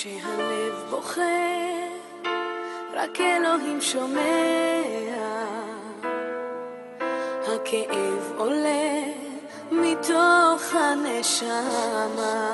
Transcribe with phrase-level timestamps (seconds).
[0.00, 1.22] כשהלב בוכה,
[2.94, 5.10] רק אלוהים שומע.
[7.46, 9.02] הכאב עולה
[9.72, 12.48] מתוך הנשמה.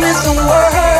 [0.00, 0.93] with the world.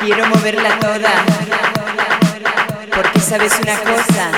[0.00, 1.12] Quiero moverla toda.
[2.92, 4.30] Porque sabes una cosa.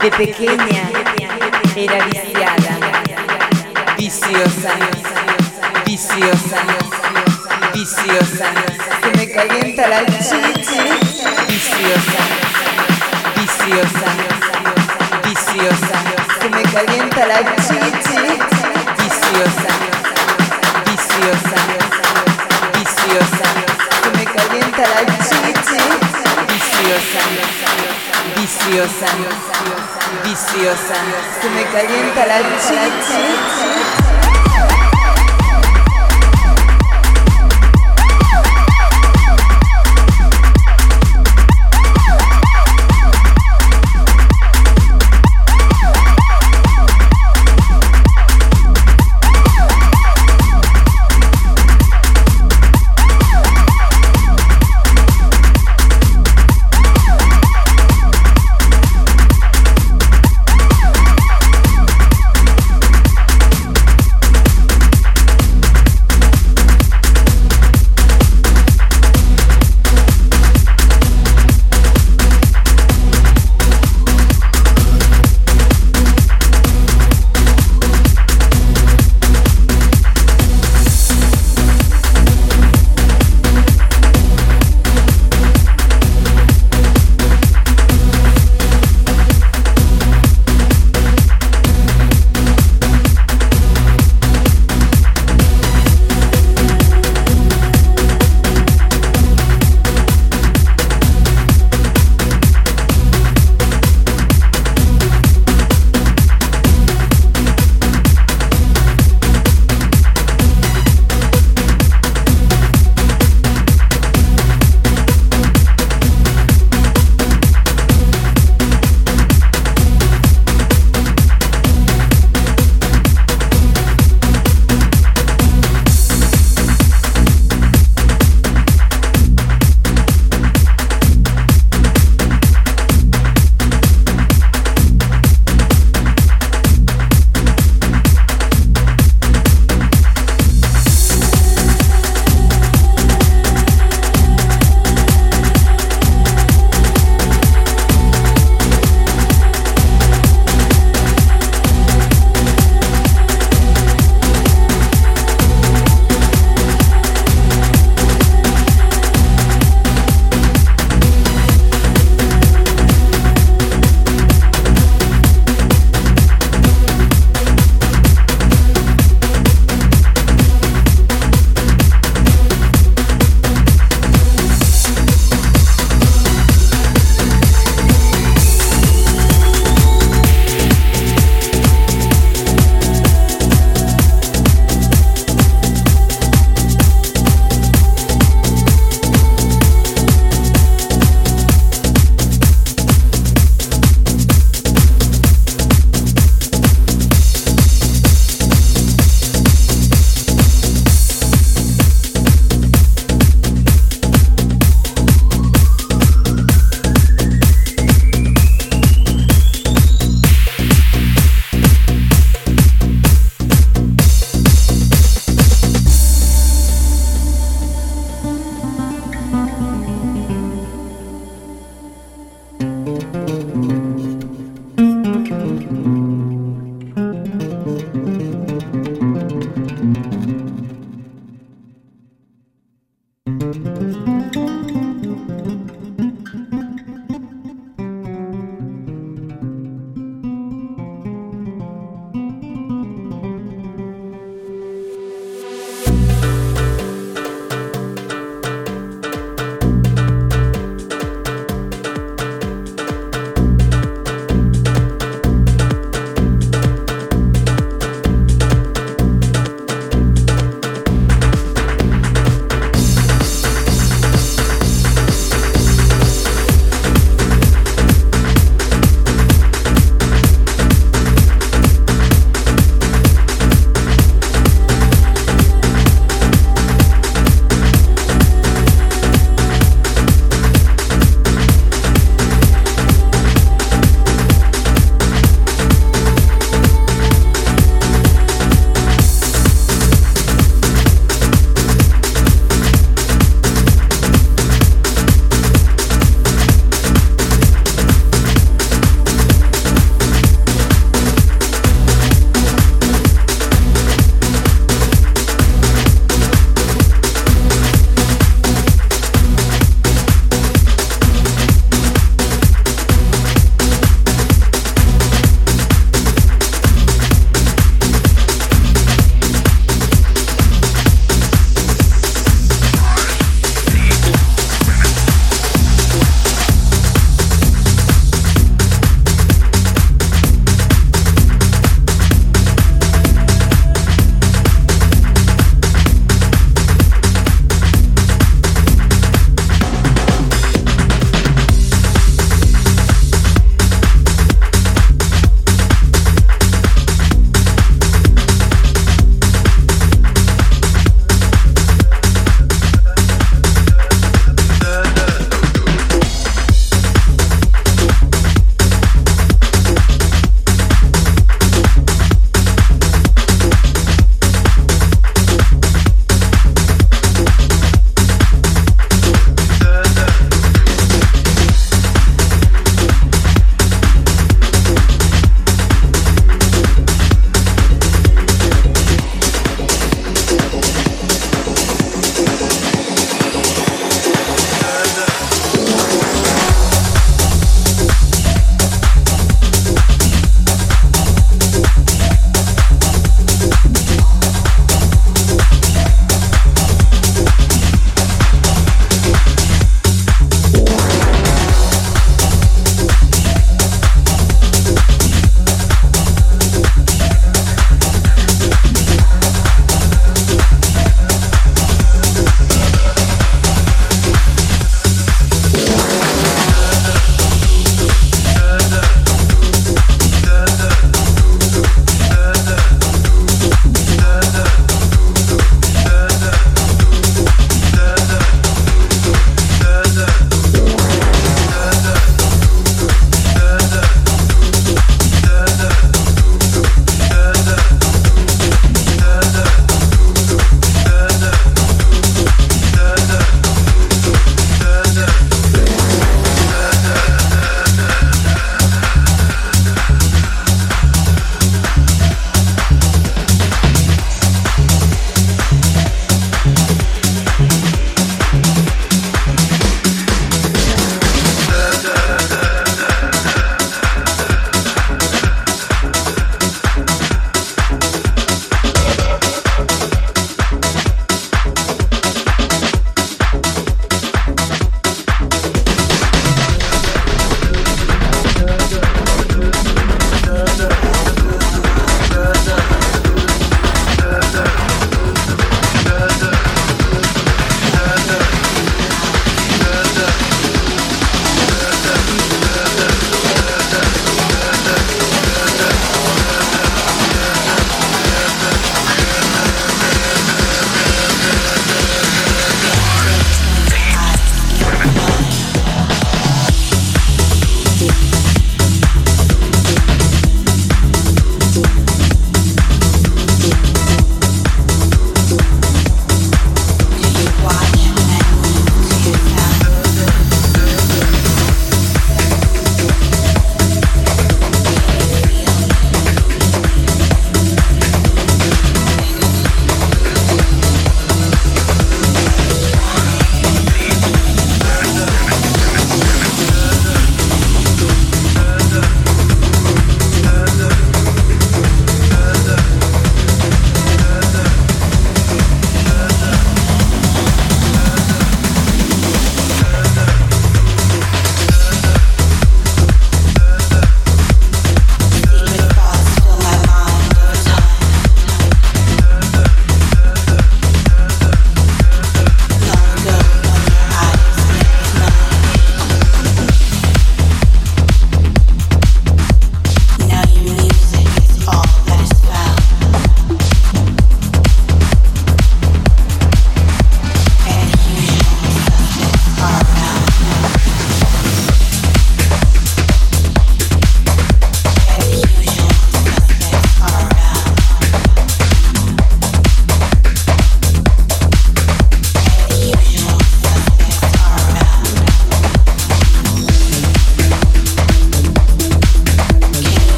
[0.00, 0.88] De pequeña
[1.74, 2.78] era viciada.
[3.96, 4.72] Viciosa.
[5.84, 6.58] Viciosa.
[7.74, 8.46] Viciosa.
[9.02, 10.78] Que me calienta la chichi.
[11.48, 12.22] Viciosa.
[13.34, 14.10] Viciosa.
[15.24, 15.96] Viciosa.
[16.40, 18.38] Que me calienta la chichi.
[18.98, 19.79] Viciosa.
[21.30, 21.56] Viciosa.
[22.74, 23.46] Viciosa.
[24.02, 25.78] Que me calienta la chichi.
[26.48, 27.22] Viciosa.
[28.34, 29.06] Viciosa.
[30.24, 30.94] Viciosa.
[31.40, 33.99] Que me calienta la chichi.